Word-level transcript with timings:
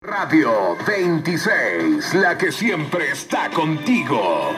Radio 0.00 0.76
26, 0.86 2.14
la 2.14 2.38
que 2.38 2.52
siempre 2.52 3.10
está 3.10 3.50
contigo. 3.50 4.52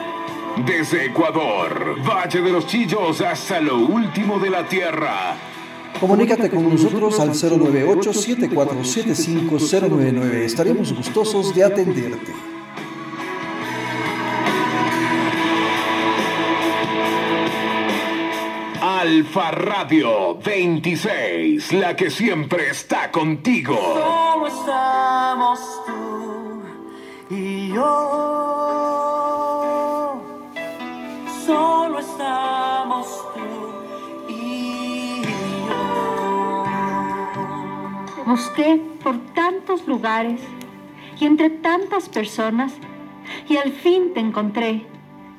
Desde 0.67 1.05
Ecuador, 1.05 1.95
Valle 2.07 2.41
de 2.41 2.51
los 2.51 2.67
Chillos 2.67 3.21
hasta 3.21 3.59
lo 3.59 3.79
último 3.79 4.37
de 4.37 4.51
la 4.51 4.67
tierra. 4.67 5.33
Comunícate 5.99 6.47
con 6.47 6.69
nosotros 6.69 7.19
al 7.19 7.31
098-7475-099. 7.31 10.31
Estaremos 10.43 10.93
gustosos 10.93 11.55
de 11.55 11.63
atenderte. 11.63 12.50
Alfa 19.11 19.51
Radio 19.51 20.35
26, 20.35 21.73
la 21.73 21.97
que 21.97 22.09
siempre 22.09 22.69
está 22.69 23.11
contigo. 23.11 23.75
Solo 23.75 24.47
estamos 24.47 25.59
tú 25.85 26.61
y 27.29 27.73
yo. 27.73 27.83
Solo 31.45 31.99
estamos 31.99 33.05
tú 33.35 34.31
y 34.31 35.21
yo. 35.67 36.63
Busqué 38.25 38.81
por 39.03 39.19
tantos 39.33 39.85
lugares 39.87 40.39
y 41.19 41.25
entre 41.25 41.49
tantas 41.49 42.07
personas 42.07 42.71
y 43.49 43.57
al 43.57 43.73
fin 43.73 44.13
te 44.13 44.21
encontré. 44.21 44.85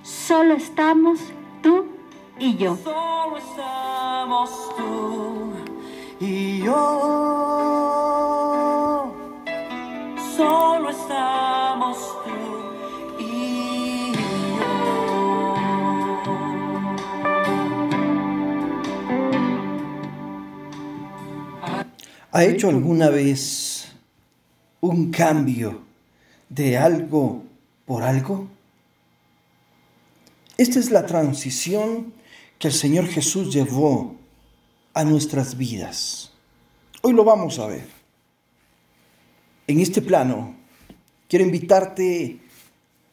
Solo 0.03 0.53
estamos 0.53 1.21
tú 1.63 1.87
y 1.87 1.87
yo. 1.87 1.92
Solo 2.39 3.37
estamos 3.37 4.51
tú 4.77 5.53
y 6.19 6.63
yo. 6.63 6.73
Solo 10.37 10.91
estamos 10.91 11.99
tú 12.25 13.23
y 13.23 14.13
yo. 14.13 14.23
¿Ha 22.33 22.45
hecho 22.45 22.71
alguna 22.71 23.11
vez 23.11 23.93
un 24.81 25.11
cambio 25.11 25.83
de 26.49 26.79
algo 26.79 27.43
por 27.85 28.03
algo? 28.03 28.49
Esta 30.57 30.79
es 30.79 30.91
la 30.91 31.07
transición 31.07 32.13
que 32.63 32.69
el 32.69 32.75
Señor 32.75 33.09
Jesús 33.09 33.53
llevó 33.53 34.15
a 34.95 35.03
nuestras 35.03 35.57
vidas. 35.57 36.31
Hoy 37.01 37.13
lo 37.13 37.25
vamos 37.25 37.59
a 37.59 37.67
ver. 37.67 37.89
En 39.67 39.81
este 39.81 40.01
plano, 40.01 40.55
quiero 41.29 41.45
invitarte 41.45 42.39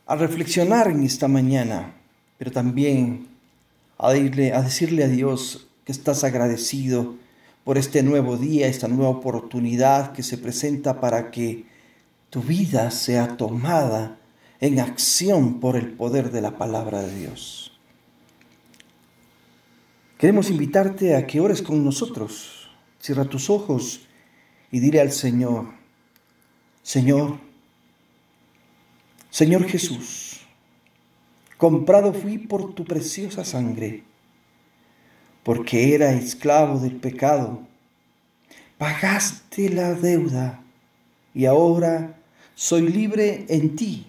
a 0.05 0.15
reflexionar 0.15 0.89
en 0.89 1.01
esta 1.01 1.27
mañana, 1.27 1.95
pero 2.37 2.51
también 2.51 3.27
a, 3.97 4.09
a 4.09 4.13
decirle 4.13 5.03
a 5.03 5.07
Dios 5.07 5.67
que 5.83 5.93
estás 5.93 6.23
agradecido 6.23 7.15
por 7.63 7.79
este 7.79 8.03
nuevo 8.03 8.37
día, 8.37 8.67
esta 8.67 8.87
nueva 8.87 9.09
oportunidad 9.09 10.11
que 10.11 10.21
se 10.21 10.37
presenta 10.37 11.01
para 11.01 11.31
que 11.31 11.65
tu 12.29 12.43
vida 12.43 12.91
sea 12.91 13.35
tomada 13.35 14.19
en 14.59 14.79
acción 14.79 15.59
por 15.59 15.75
el 15.75 15.89
poder 15.93 16.29
de 16.29 16.41
la 16.41 16.55
palabra 16.59 17.01
de 17.01 17.15
Dios. 17.15 17.78
Queremos 20.19 20.49
invitarte 20.49 21.15
a 21.15 21.25
que 21.25 21.39
ores 21.39 21.61
con 21.61 21.81
nosotros. 21.81 22.69
Cierra 22.99 23.23
tus 23.23 23.49
ojos 23.49 24.01
y 24.69 24.81
dile 24.81 24.99
al 24.99 25.13
Señor, 25.13 25.67
Señor, 26.83 27.37
Señor 29.29 29.63
Jesús, 29.63 30.41
comprado 31.55 32.11
fui 32.11 32.37
por 32.37 32.73
tu 32.73 32.83
preciosa 32.83 33.45
sangre, 33.45 34.03
porque 35.43 35.95
era 35.95 36.11
esclavo 36.11 36.79
del 36.79 36.97
pecado. 36.97 37.61
Pagaste 38.77 39.69
la 39.69 39.93
deuda 39.93 40.61
y 41.33 41.45
ahora 41.45 42.19
soy 42.55 42.89
libre 42.89 43.45
en 43.47 43.77
ti 43.77 44.05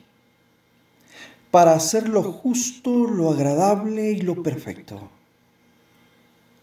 para 1.52 1.74
hacer 1.74 2.08
lo 2.08 2.24
justo, 2.24 3.06
lo 3.06 3.30
agradable 3.30 4.10
y 4.10 4.22
lo 4.22 4.42
perfecto. 4.42 5.08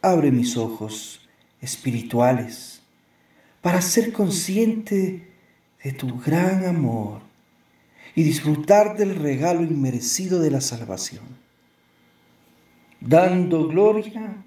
Abre 0.08 0.32
mis 0.32 0.56
ojos 0.56 1.20
espirituales 1.60 2.82
para 3.62 3.82
ser 3.82 4.14
consciente 4.14 5.28
de 5.84 5.92
tu 5.92 6.18
gran 6.22 6.66
amor 6.66 7.20
y 8.16 8.24
disfrutar 8.24 8.96
del 8.96 9.18
regalo 9.18 9.64
inmerecido 9.64 10.40
de 10.40 10.50
la 10.50 10.62
salvación, 10.62 11.26
dando 13.02 13.68
gloria, 13.68 14.46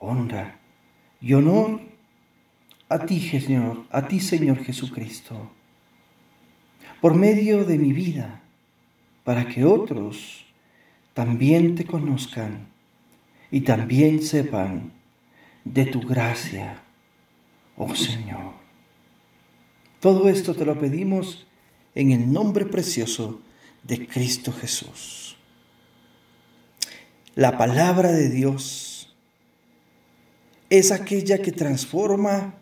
honra 0.00 0.58
y 1.20 1.34
honor 1.34 1.82
a 2.88 3.06
ti, 3.06 3.20
Señor, 3.20 3.84
a 3.92 4.08
ti, 4.08 4.18
Señor 4.18 4.58
Jesucristo, 4.64 5.52
por 7.00 7.14
medio 7.14 7.64
de 7.64 7.78
mi 7.78 7.92
vida 7.92 8.42
para 9.22 9.46
que 9.46 9.64
otros 9.64 10.46
también 11.14 11.76
te 11.76 11.84
conozcan 11.84 12.66
y 13.52 13.60
también 13.60 14.20
sepan 14.20 14.95
de 15.66 15.84
tu 15.84 16.00
gracia, 16.00 16.82
oh 17.76 17.94
Señor. 17.94 18.54
Todo 20.00 20.28
esto 20.28 20.54
te 20.54 20.64
lo 20.64 20.78
pedimos 20.78 21.46
en 21.94 22.12
el 22.12 22.32
nombre 22.32 22.64
precioso 22.64 23.40
de 23.82 24.06
Cristo 24.06 24.52
Jesús. 24.52 25.36
La 27.34 27.58
palabra 27.58 28.12
de 28.12 28.30
Dios 28.30 29.14
es 30.70 30.92
aquella 30.92 31.42
que 31.42 31.52
transforma 31.52 32.54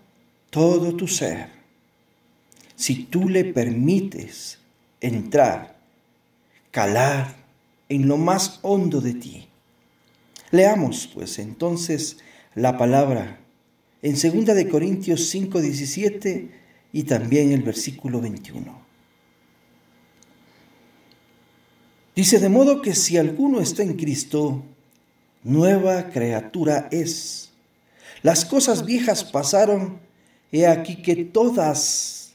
todo 0.51 0.97
tu 0.97 1.07
ser. 1.07 1.51
Si 2.75 3.05
tú 3.05 3.29
le 3.29 3.45
permites 3.45 4.59
entrar 5.01 5.75
calar 6.75 7.37
en 7.89 8.09
lo 8.09 8.17
más 8.17 8.59
hondo 8.63 9.01
de 9.01 9.15
ti. 9.15 9.49
Leamos 10.51 11.09
pues 11.15 11.39
entonces 11.39 12.19
la 12.55 12.77
palabra 12.77 13.41
en 14.03 14.13
2 14.13 14.55
de 14.55 14.69
Corintios 14.69 15.33
5:17 15.35 16.51
y 16.93 17.03
también 17.05 17.53
el 17.53 17.63
versículo 17.63 18.21
21. 18.21 18.85
Dice 22.15 22.39
de 22.39 22.49
modo 22.49 22.81
que 22.81 22.95
si 22.95 23.17
alguno 23.17 23.61
está 23.61 23.83
en 23.83 23.95
Cristo, 23.95 24.63
nueva 25.43 26.11
criatura 26.11 26.89
es. 26.93 27.51
Las 28.23 28.45
cosas 28.45 28.85
viejas 28.85 29.25
pasaron, 29.25 29.99
he 30.53 30.67
aquí 30.67 31.03
que 31.03 31.17
todas 31.25 32.35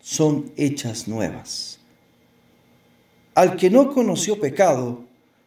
son 0.00 0.52
hechas 0.56 1.08
nuevas 1.08 1.78
al 3.38 3.54
que 3.54 3.70
no 3.70 3.94
conoció 3.94 4.40
pecado, 4.40 5.04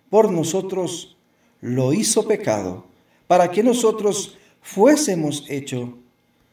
por 0.09 0.31
nosotros 0.31 1.17
lo 1.59 1.91
hizo 1.91 2.25
pecado, 2.25 2.85
para 3.31 3.49
que 3.49 3.63
nosotros 3.63 4.37
fuésemos 4.61 5.45
hecho 5.47 5.97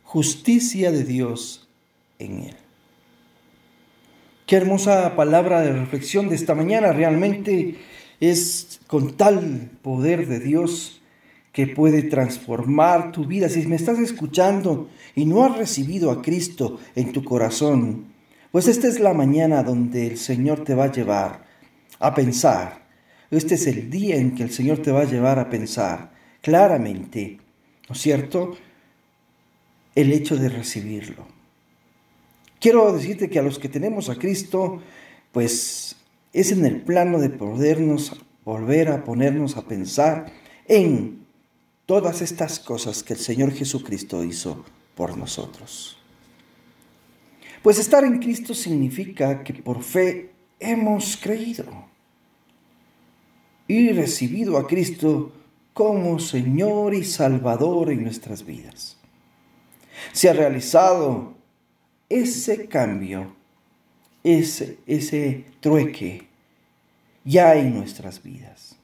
justicia 0.04 0.92
de 0.92 1.02
Dios 1.02 1.68
en 2.20 2.38
él. 2.44 2.56
Qué 4.46 4.54
hermosa 4.54 5.16
palabra 5.16 5.62
de 5.62 5.72
reflexión 5.72 6.28
de 6.28 6.36
esta 6.36 6.54
mañana, 6.54 6.92
realmente 6.92 7.78
es 8.20 8.78
con 8.86 9.16
tal 9.16 9.72
poder 9.82 10.28
de 10.28 10.38
Dios 10.38 11.02
que 11.50 11.66
puede 11.66 12.04
transformar 12.04 13.10
tu 13.10 13.24
vida. 13.24 13.48
Si 13.48 13.66
me 13.66 13.74
estás 13.74 13.98
escuchando 13.98 14.88
y 15.16 15.24
no 15.24 15.42
has 15.42 15.58
recibido 15.58 16.12
a 16.12 16.22
Cristo 16.22 16.78
en 16.94 17.12
tu 17.12 17.24
corazón, 17.24 18.04
pues 18.52 18.68
esta 18.68 18.86
es 18.86 19.00
la 19.00 19.14
mañana 19.14 19.64
donde 19.64 20.06
el 20.06 20.16
Señor 20.16 20.62
te 20.62 20.76
va 20.76 20.84
a 20.84 20.92
llevar 20.92 21.44
a 21.98 22.14
pensar. 22.14 22.86
Este 23.32 23.56
es 23.56 23.66
el 23.66 23.90
día 23.90 24.14
en 24.14 24.36
que 24.36 24.44
el 24.44 24.52
Señor 24.52 24.78
te 24.78 24.92
va 24.92 25.00
a 25.00 25.10
llevar 25.10 25.40
a 25.40 25.50
pensar 25.50 26.16
claramente, 26.42 27.38
¿no 27.88 27.94
es 27.94 28.00
cierto? 28.00 28.56
El 29.94 30.12
hecho 30.12 30.36
de 30.36 30.48
recibirlo. 30.48 31.26
Quiero 32.60 32.92
decirte 32.92 33.30
que 33.30 33.38
a 33.38 33.42
los 33.42 33.58
que 33.58 33.68
tenemos 33.68 34.08
a 34.08 34.16
Cristo, 34.16 34.82
pues 35.32 35.96
es 36.32 36.52
en 36.52 36.64
el 36.66 36.82
plano 36.82 37.18
de 37.18 37.30
podernos 37.30 38.12
volver 38.44 38.88
a 38.88 39.04
ponernos 39.04 39.56
a 39.56 39.66
pensar 39.66 40.32
en 40.66 41.26
todas 41.86 42.22
estas 42.22 42.58
cosas 42.58 43.02
que 43.02 43.14
el 43.14 43.18
Señor 43.18 43.52
Jesucristo 43.52 44.24
hizo 44.24 44.64
por 44.94 45.16
nosotros. 45.16 45.98
Pues 47.62 47.78
estar 47.78 48.04
en 48.04 48.18
Cristo 48.18 48.54
significa 48.54 49.42
que 49.42 49.54
por 49.54 49.82
fe 49.82 50.30
hemos 50.60 51.16
creído 51.16 51.64
y 53.66 53.90
recibido 53.92 54.56
a 54.56 54.66
Cristo 54.66 55.32
como 55.78 56.18
Señor 56.18 56.92
y 56.92 57.04
Salvador 57.04 57.92
en 57.92 58.02
nuestras 58.02 58.44
vidas. 58.44 58.96
Se 60.10 60.28
ha 60.28 60.32
realizado 60.32 61.34
ese 62.08 62.66
cambio, 62.66 63.36
ese, 64.24 64.80
ese 64.88 65.44
trueque, 65.60 66.26
ya 67.24 67.54
en 67.54 67.74
nuestras 67.74 68.20
vidas. 68.20 68.74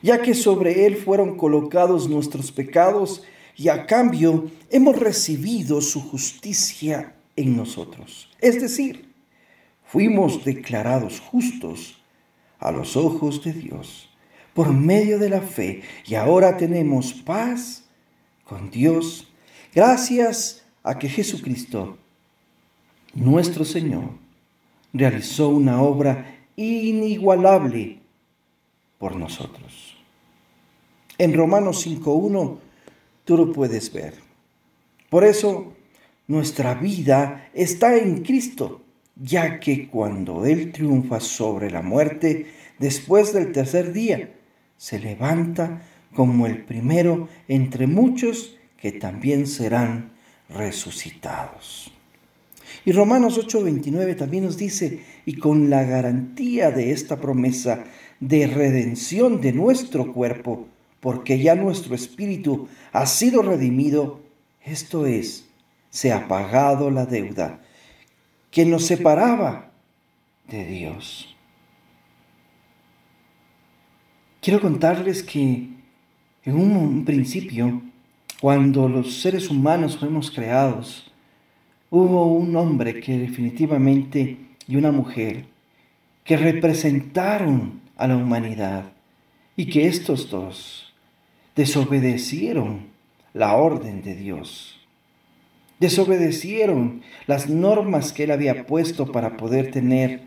Ya 0.00 0.22
que 0.22 0.32
sobre 0.32 0.86
Él 0.86 0.96
fueron 0.96 1.36
colocados 1.36 2.08
nuestros 2.08 2.50
pecados 2.50 3.22
y 3.56 3.68
a 3.68 3.84
cambio 3.84 4.50
hemos 4.70 4.96
recibido 4.96 5.82
su 5.82 6.00
justicia 6.00 7.14
en 7.36 7.58
nosotros. 7.58 8.30
Es 8.40 8.58
decir, 8.58 9.12
fuimos 9.84 10.46
declarados 10.46 11.20
justos 11.20 11.98
a 12.58 12.72
los 12.72 12.96
ojos 12.96 13.44
de 13.44 13.52
Dios 13.52 14.08
por 14.58 14.72
medio 14.72 15.20
de 15.20 15.28
la 15.28 15.40
fe 15.40 15.82
y 16.04 16.16
ahora 16.16 16.56
tenemos 16.56 17.12
paz 17.12 17.84
con 18.42 18.72
Dios 18.72 19.28
gracias 19.72 20.64
a 20.82 20.98
que 20.98 21.08
Jesucristo, 21.08 21.96
nuestro 23.14 23.64
Señor, 23.64 24.10
realizó 24.92 25.50
una 25.50 25.80
obra 25.80 26.40
inigualable 26.56 28.00
por 28.98 29.14
nosotros. 29.14 29.96
En 31.18 31.34
Romanos 31.34 31.86
5.1 31.86 32.58
tú 33.24 33.36
lo 33.36 33.52
puedes 33.52 33.92
ver. 33.92 34.14
Por 35.08 35.22
eso 35.22 35.72
nuestra 36.26 36.74
vida 36.74 37.48
está 37.54 37.96
en 37.96 38.24
Cristo, 38.24 38.80
ya 39.14 39.60
que 39.60 39.86
cuando 39.86 40.44
Él 40.46 40.72
triunfa 40.72 41.20
sobre 41.20 41.70
la 41.70 41.82
muerte, 41.82 42.52
después 42.80 43.32
del 43.32 43.52
tercer 43.52 43.92
día, 43.92 44.34
se 44.78 44.98
levanta 44.98 45.82
como 46.14 46.46
el 46.46 46.64
primero 46.64 47.28
entre 47.48 47.86
muchos 47.86 48.56
que 48.80 48.92
también 48.92 49.46
serán 49.46 50.12
resucitados. 50.48 51.92
Y 52.84 52.92
Romanos 52.92 53.38
8:29 53.38 54.16
también 54.16 54.44
nos 54.44 54.56
dice, 54.56 55.04
y 55.26 55.34
con 55.34 55.68
la 55.68 55.84
garantía 55.84 56.70
de 56.70 56.92
esta 56.92 57.20
promesa 57.20 57.84
de 58.20 58.46
redención 58.46 59.40
de 59.40 59.52
nuestro 59.52 60.12
cuerpo, 60.12 60.66
porque 61.00 61.38
ya 61.38 61.54
nuestro 61.54 61.94
espíritu 61.94 62.68
ha 62.92 63.06
sido 63.06 63.42
redimido, 63.42 64.20
esto 64.64 65.06
es, 65.06 65.46
se 65.90 66.12
ha 66.12 66.28
pagado 66.28 66.90
la 66.90 67.06
deuda 67.06 67.60
que 68.50 68.64
nos 68.64 68.86
separaba 68.86 69.70
de 70.48 70.64
Dios. 70.64 71.36
Quiero 74.40 74.60
contarles 74.60 75.22
que 75.22 75.68
en 76.44 76.54
un 76.54 77.04
principio, 77.04 77.82
cuando 78.40 78.88
los 78.88 79.20
seres 79.20 79.50
humanos 79.50 79.98
fuimos 79.98 80.30
creados, 80.30 81.10
hubo 81.90 82.32
un 82.32 82.54
hombre 82.54 83.00
que 83.00 83.18
definitivamente 83.18 84.36
y 84.68 84.76
una 84.76 84.92
mujer 84.92 85.46
que 86.22 86.36
representaron 86.36 87.80
a 87.96 88.06
la 88.06 88.16
humanidad 88.16 88.92
y 89.56 89.66
que 89.66 89.88
estos 89.88 90.30
dos 90.30 90.94
desobedecieron 91.56 92.86
la 93.34 93.54
orden 93.54 94.02
de 94.02 94.14
Dios. 94.14 94.78
Desobedecieron 95.80 97.02
las 97.26 97.48
normas 97.48 98.12
que 98.12 98.24
él 98.24 98.30
había 98.30 98.66
puesto 98.66 99.10
para 99.10 99.36
poder 99.36 99.72
tener 99.72 100.22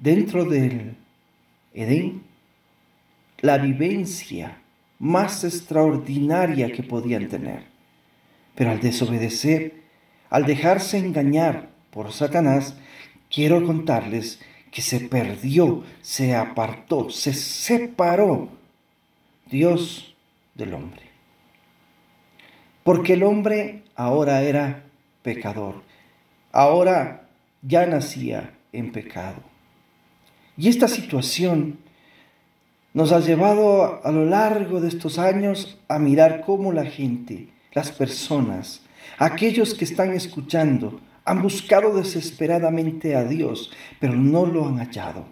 dentro 0.00 0.44
del 0.44 0.96
Edén 1.72 2.31
la 3.42 3.58
vivencia 3.58 4.62
más 4.98 5.44
extraordinaria 5.44 6.72
que 6.72 6.82
podían 6.82 7.28
tener. 7.28 7.64
Pero 8.54 8.70
al 8.70 8.80
desobedecer, 8.80 9.82
al 10.30 10.46
dejarse 10.46 10.96
engañar 10.96 11.68
por 11.90 12.12
Satanás, 12.12 12.76
quiero 13.28 13.66
contarles 13.66 14.40
que 14.70 14.80
se 14.80 15.00
perdió, 15.00 15.82
se 16.00 16.34
apartó, 16.34 17.10
se 17.10 17.34
separó 17.34 18.48
Dios 19.50 20.14
del 20.54 20.72
hombre. 20.74 21.02
Porque 22.84 23.14
el 23.14 23.24
hombre 23.24 23.82
ahora 23.96 24.42
era 24.42 24.84
pecador, 25.22 25.82
ahora 26.52 27.28
ya 27.60 27.86
nacía 27.86 28.54
en 28.72 28.92
pecado. 28.92 29.42
Y 30.56 30.68
esta 30.68 30.88
situación 30.88 31.78
nos 32.94 33.12
ha 33.12 33.20
llevado 33.20 34.04
a 34.04 34.10
lo 34.10 34.24
largo 34.24 34.80
de 34.80 34.88
estos 34.88 35.18
años 35.18 35.78
a 35.88 35.98
mirar 35.98 36.42
cómo 36.44 36.72
la 36.72 36.84
gente, 36.84 37.48
las 37.72 37.90
personas, 37.90 38.82
aquellos 39.18 39.74
que 39.74 39.84
están 39.84 40.12
escuchando, 40.12 41.00
han 41.24 41.40
buscado 41.40 41.94
desesperadamente 41.94 43.16
a 43.16 43.24
Dios, 43.24 43.70
pero 44.00 44.14
no 44.14 44.44
lo 44.44 44.66
han 44.66 44.78
hallado. 44.78 45.24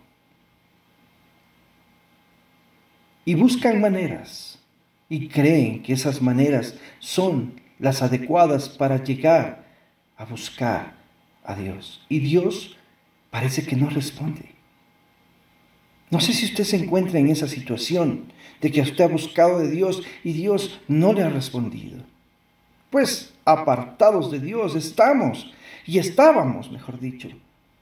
Y 3.25 3.35
buscan 3.35 3.81
maneras 3.81 4.59
y 5.09 5.29
creen 5.29 5.83
que 5.83 5.93
esas 5.93 6.23
maneras 6.23 6.75
son 6.99 7.61
las 7.79 8.03
adecuadas 8.03 8.69
para 8.69 9.03
llegar 9.03 9.65
a 10.17 10.25
buscar 10.25 10.95
a 11.45 11.55
Dios. 11.55 12.05
Y 12.09 12.21
Dios 12.21 12.77
parece 13.31 13.67
que 13.67 13.77
no 13.77 13.91
responde. 13.91 14.60
No 16.11 16.19
sé 16.19 16.33
si 16.33 16.47
usted 16.47 16.65
se 16.65 16.77
encuentra 16.77 17.21
en 17.21 17.29
esa 17.29 17.47
situación 17.47 18.33
de 18.61 18.73
que 18.73 18.81
usted 18.81 19.05
ha 19.05 19.09
buscado 19.09 19.61
de 19.61 19.71
Dios 19.71 20.03
y 20.25 20.33
Dios 20.33 20.81
no 20.89 21.12
le 21.12 21.23
ha 21.23 21.29
respondido. 21.31 21.99
Pues 22.91 23.33
apartados 23.45 24.31
de 24.33 24.41
Dios 24.41 24.75
estamos 24.75 25.53
y 25.87 25.99
estábamos, 25.99 26.73
mejor 26.73 26.99
dicho, 26.99 27.29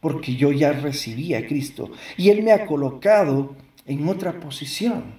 porque 0.00 0.36
yo 0.36 0.52
ya 0.52 0.72
recibí 0.72 1.34
a 1.34 1.46
Cristo 1.46 1.90
y 2.18 2.28
Él 2.28 2.42
me 2.42 2.52
ha 2.52 2.66
colocado 2.66 3.56
en 3.86 4.06
otra 4.06 4.38
posición. 4.38 5.16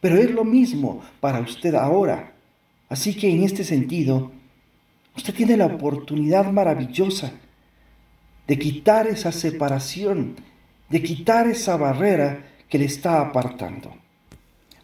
Pero 0.00 0.16
es 0.16 0.30
lo 0.30 0.44
mismo 0.44 1.02
para 1.20 1.40
usted 1.40 1.74
ahora. 1.74 2.32
Así 2.88 3.14
que 3.14 3.30
en 3.30 3.44
este 3.44 3.62
sentido, 3.62 4.32
usted 5.16 5.34
tiene 5.34 5.56
la 5.56 5.66
oportunidad 5.66 6.50
maravillosa 6.50 7.32
de 8.46 8.58
quitar 8.58 9.06
esa 9.06 9.30
separación 9.30 10.36
de 10.88 11.02
quitar 11.02 11.46
esa 11.48 11.76
barrera 11.76 12.44
que 12.68 12.78
le 12.78 12.86
está 12.86 13.20
apartando. 13.20 13.94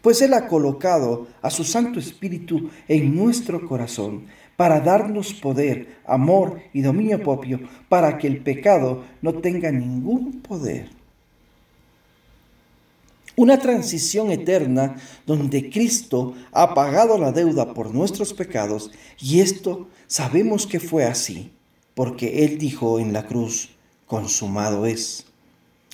Pues 0.02 0.20
Él 0.20 0.34
ha 0.34 0.46
colocado 0.48 1.28
a 1.40 1.50
su 1.50 1.64
Santo 1.64 1.98
Espíritu 1.98 2.70
en 2.88 3.16
nuestro 3.16 3.66
corazón 3.66 4.26
para 4.56 4.80
darnos 4.80 5.34
poder, 5.34 5.96
amor 6.06 6.60
y 6.72 6.82
dominio 6.82 7.22
propio, 7.22 7.60
para 7.88 8.18
que 8.18 8.26
el 8.26 8.42
pecado 8.42 9.04
no 9.22 9.34
tenga 9.34 9.72
ningún 9.72 10.40
poder. 10.42 10.90
Una 13.36 13.58
transición 13.58 14.30
eterna 14.30 14.96
donde 15.26 15.68
Cristo 15.68 16.34
ha 16.52 16.72
pagado 16.72 17.18
la 17.18 17.32
deuda 17.32 17.74
por 17.74 17.92
nuestros 17.92 18.32
pecados 18.32 18.92
y 19.18 19.40
esto 19.40 19.88
sabemos 20.06 20.68
que 20.68 20.78
fue 20.78 21.04
así, 21.04 21.50
porque 21.94 22.44
Él 22.44 22.58
dijo 22.58 23.00
en 23.00 23.12
la 23.12 23.26
cruz, 23.26 23.70
consumado 24.06 24.86
es. 24.86 25.26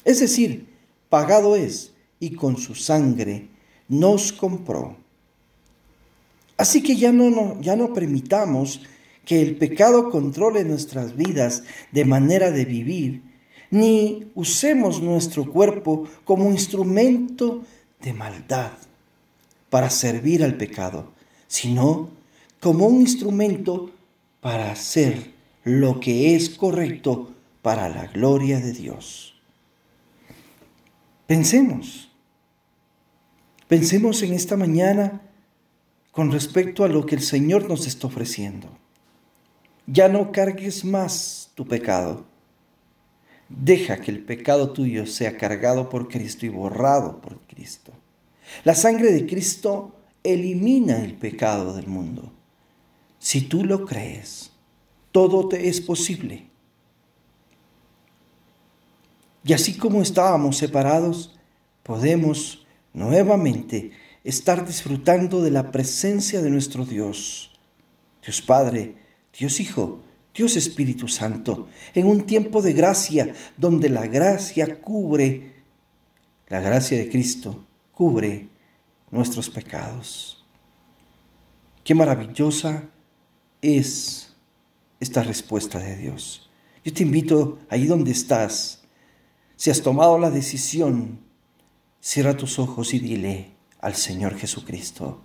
Es 0.05 0.21
decir, 0.21 0.67
pagado 1.09 1.57
es 1.57 1.93
y 2.19 2.31
con 2.31 2.57
su 2.57 2.75
sangre 2.75 3.49
nos 3.89 4.33
compró. 4.33 4.97
Así 6.57 6.83
que 6.83 6.97
ya 6.97 7.13
no, 7.13 7.61
ya 7.61 7.77
no 7.77 7.93
permitamos 7.93 8.83
que 9.25 9.43
el 9.43 9.57
pecado 9.57 10.11
controle 10.11 10.65
nuestras 10.65 11.17
vidas 11.17 11.63
de 11.93 12.05
manera 12.05 12.51
de 12.51 12.65
vivir, 12.65 13.23
ni 13.71 14.31
usemos 14.35 15.01
nuestro 15.01 15.51
cuerpo 15.51 16.09
como 16.25 16.51
instrumento 16.51 17.63
de 18.03 18.13
maldad 18.13 18.73
para 19.71 19.89
servir 19.91 20.43
al 20.43 20.57
pecado, 20.57 21.13
sino 21.47 22.11
como 22.61 22.87
un 22.87 23.01
instrumento 23.01 23.91
para 24.41 24.73
hacer 24.73 25.31
lo 25.65 26.01
que 26.01 26.35
es 26.35 26.51
correcto 26.51 27.31
para 27.63 27.89
la 27.89 28.07
gloria 28.07 28.59
de 28.61 28.73
Dios. 28.73 29.40
Pensemos, 31.31 32.11
pensemos 33.69 34.21
en 34.23 34.33
esta 34.33 34.57
mañana 34.57 35.23
con 36.11 36.33
respecto 36.33 36.83
a 36.83 36.89
lo 36.89 37.07
que 37.07 37.15
el 37.15 37.21
Señor 37.21 37.69
nos 37.69 37.87
está 37.87 38.09
ofreciendo. 38.09 38.67
Ya 39.87 40.09
no 40.09 40.33
cargues 40.33 40.85
más 40.85 41.53
tu 41.55 41.69
pecado. 41.69 42.27
Deja 43.49 44.01
que 44.01 44.11
el 44.11 44.25
pecado 44.25 44.73
tuyo 44.73 45.07
sea 45.07 45.37
cargado 45.37 45.89
por 45.89 46.09
Cristo 46.09 46.47
y 46.47 46.49
borrado 46.49 47.21
por 47.21 47.39
Cristo. 47.43 47.93
La 48.65 48.75
sangre 48.75 49.13
de 49.13 49.25
Cristo 49.25 49.95
elimina 50.25 51.05
el 51.05 51.15
pecado 51.15 51.77
del 51.77 51.87
mundo. 51.87 52.33
Si 53.21 53.43
tú 53.43 53.65
lo 53.65 53.87
crees, 53.87 54.51
todo 55.13 55.49
te 55.49 55.69
es 55.69 55.81
posible. 55.81 56.50
Y 59.45 59.53
así 59.53 59.77
como 59.77 60.03
estábamos 60.03 60.59
separados, 60.59 61.39
podemos 61.83 62.67
nuevamente 62.93 63.93
estar 64.25 64.67
disfrutando 64.67 65.43
de 65.43 65.51
la 65.51 65.71
presencia 65.71 66.43
de 66.43 66.51
nuestro 66.51 66.85
Dios. 66.85 67.59
Dios 68.23 68.43
Padre, 68.43 68.97
Dios 69.37 69.61
Hijo, 69.61 70.03
Dios 70.35 70.57
Espíritu 70.57 71.09
Santo, 71.09 71.69
en 71.95 72.07
un 72.07 72.27
tiempo 72.27 72.63
de 72.63 72.73
gracia, 72.73 73.35
donde 73.57 73.89
la 73.89 74.07
gracia 74.07 74.81
cubre, 74.81 75.55
la 76.49 76.61
gracia 76.61 76.99
de 76.99 77.09
Cristo 77.09 77.65
cubre 77.93 78.49
nuestros 79.11 79.51
pecados. 79.51 80.45
Qué 81.83 81.95
maravillosa 81.95 82.85
es 83.63 84.35
esta 85.01 85.23
respuesta 85.23 85.79
de 85.79 85.97
Dios. 85.97 86.51
Yo 86.85 86.93
te 86.93 87.03
invito 87.03 87.59
ahí 87.69 87.87
donde 87.87 88.11
estás, 88.11 88.80
si 89.61 89.69
has 89.69 89.83
tomado 89.83 90.19
la 90.19 90.31
decisión, 90.31 91.19
cierra 92.01 92.35
tus 92.35 92.59
ojos 92.59 92.95
y 92.95 92.99
dile 92.99 93.51
al 93.79 93.95
Señor 93.95 94.39
Jesucristo. 94.39 95.21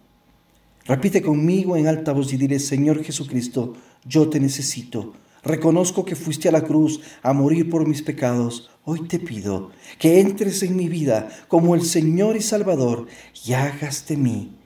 Repite 0.84 1.22
conmigo 1.22 1.78
en 1.78 1.88
alta 1.88 2.12
voz 2.12 2.34
y 2.34 2.36
dile, 2.36 2.60
Señor 2.60 3.02
Jesucristo, 3.02 3.78
yo 4.04 4.30
te 4.30 4.42
necesito. 4.42 5.14
Reconozco 5.42 6.04
que 6.04 6.18
fuiste 6.18 6.50
a 6.50 6.52
la 6.52 6.66
cruz 6.66 7.00
a 7.24 7.32
morir 7.32 7.70
por 7.70 7.88
mis 7.88 8.02
pecados. 8.02 8.70
Hoy 8.84 9.08
te 9.08 9.20
pido 9.20 9.72
que 10.00 10.20
entres 10.20 10.64
en 10.64 10.76
mi 10.76 10.90
vida 10.90 11.30
como 11.48 11.74
el 11.74 11.84
Señor 11.84 12.36
y 12.36 12.42
Salvador 12.42 13.08
y 13.46 13.54
hagas 13.54 14.06
de 14.06 14.18
mí 14.18 14.58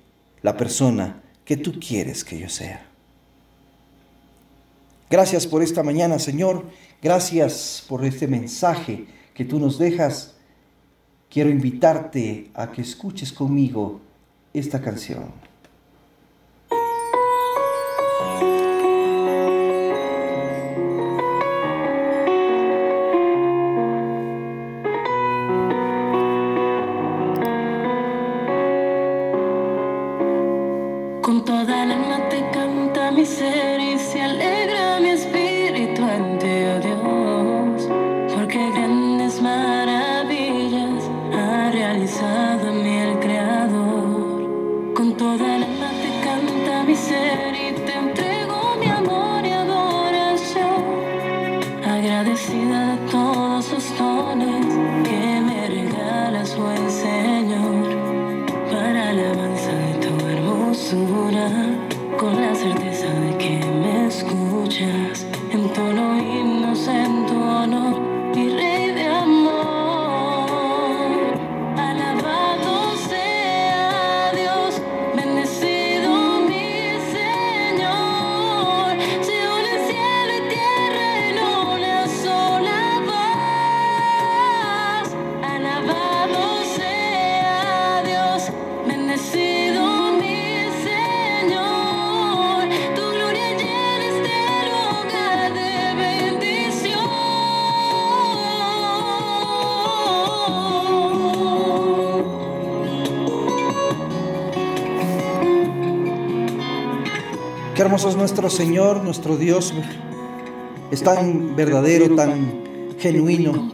la 0.41 0.57
persona 0.57 1.21
que 1.45 1.57
tú 1.57 1.79
quieres 1.79 2.23
que 2.23 2.39
yo 2.39 2.49
sea. 2.49 2.87
Gracias 5.11 5.45
por 5.45 5.61
esta 5.61 5.83
mañana, 5.83 6.17
Señor. 6.17 6.65
Gracias 7.03 7.85
por 7.87 8.03
este 8.03 8.27
mensaje 8.27 9.18
que 9.39 9.45
tú 9.45 9.57
nos 9.57 9.79
dejas. 9.79 10.35
Quiero 11.29 11.49
invitarte 11.49 12.51
a 12.53 12.73
que 12.73 12.81
escuches 12.81 13.31
conmigo 13.31 14.01
esta 14.51 14.81
canción. 14.81 15.31
Qué 107.79 107.83
hermoso 107.83 108.09
es 108.09 108.17
nuestro 108.17 108.49
Señor, 108.49 109.05
nuestro 109.05 109.37
Dios. 109.37 109.73
Es 110.91 111.01
tan 111.01 111.55
verdadero, 111.55 112.13
tan 112.13 112.51
genuino. 112.99 113.71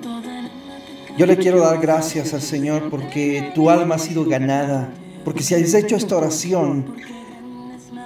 Yo 1.18 1.26
le 1.26 1.36
quiero 1.38 1.62
dar 1.62 1.82
gracias 1.82 2.32
al 2.36 2.44
Señor 2.44 2.92
porque 2.92 3.52
tu 3.56 3.72
alma 3.72 3.96
ha 3.96 3.98
sido 3.98 4.24
ganada, 4.24 4.94
porque 5.24 5.42
si 5.42 5.56
has 5.56 5.74
hecho 5.74 5.96
esta 5.96 6.18
oración, 6.18 6.86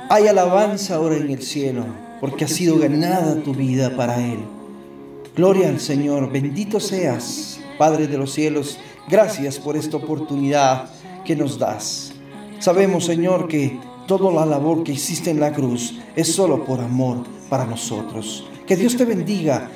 hay 0.09 0.27
alabanza 0.27 0.95
ahora 0.95 1.17
en 1.17 1.31
el 1.31 1.41
cielo, 1.41 1.83
porque 2.21 2.45
ha 2.45 2.47
sido 2.47 2.79
ganada 2.79 3.43
tu 3.43 3.53
vida 3.53 3.93
para 3.97 4.25
Él. 4.25 4.39
Gloria 5.35 5.67
al 5.67 5.81
Señor, 5.81 6.31
bendito 6.31 6.79
seas, 6.79 7.59
Padre 7.77 8.07
de 8.07 8.17
los 8.17 8.31
cielos, 8.31 8.79
gracias 9.09 9.59
por 9.59 9.75
esta 9.75 9.97
oportunidad 9.97 10.91
que 11.25 11.35
nos 11.35 11.59
das. 11.59 12.13
Sabemos, 12.59 13.03
Señor, 13.03 13.49
que 13.49 13.77
toda 14.09 14.33
la 14.33 14.43
labor 14.43 14.81
que 14.83 14.93
hiciste 14.93 15.29
en 15.29 15.39
la 15.39 15.53
cruz 15.53 15.99
es 16.15 16.33
solo 16.33 16.65
por 16.65 16.79
amor 16.79 17.17
para 17.47 17.63
nosotros. 17.63 18.49
Que 18.65 18.75
Dios 18.75 18.97
te 18.97 19.05
bendiga 19.05 19.69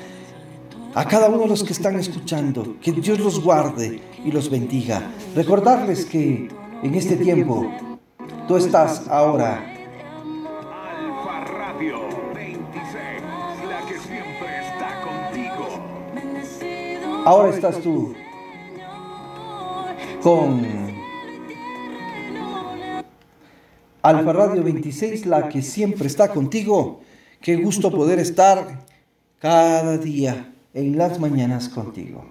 a 0.92 1.04
cada 1.04 1.28
uno 1.28 1.42
de 1.42 1.48
los 1.50 1.62
que 1.62 1.72
están 1.72 1.94
escuchando, 2.00 2.74
que 2.80 2.90
Dios 2.90 3.20
los 3.20 3.40
guarde 3.40 4.02
y 4.24 4.32
los 4.32 4.50
bendiga. 4.50 5.08
Recordarles 5.36 6.04
que 6.04 6.48
en 6.82 6.94
este 6.96 7.14
tiempo 7.14 7.70
tú 8.48 8.56
estás 8.56 9.06
ahora. 9.08 9.64
Alfa 10.82 11.44
Radio 11.44 12.00
26, 12.34 13.22
la 13.68 13.86
que 13.86 14.00
siempre 14.00 14.48
está 14.66 15.00
contigo. 15.00 15.68
Ahora 17.24 17.50
estás 17.50 17.80
tú 17.80 18.12
con 20.20 21.03
Alfa 24.04 24.34
Radio 24.34 24.62
26, 24.62 25.24
la 25.24 25.48
que 25.48 25.62
siempre 25.62 26.08
está 26.08 26.28
contigo. 26.28 27.00
Qué 27.40 27.56
gusto 27.56 27.90
poder 27.90 28.18
estar 28.18 28.84
cada 29.38 29.96
día 29.96 30.52
en 30.74 30.98
las 30.98 31.18
mañanas 31.18 31.70
contigo. 31.70 32.30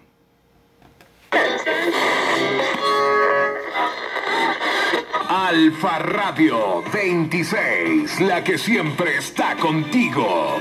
Alfa 5.27 5.97
Radio 5.97 6.83
26, 6.93 8.21
la 8.21 8.43
que 8.43 8.59
siempre 8.59 9.17
está 9.17 9.55
contigo. 9.55 10.57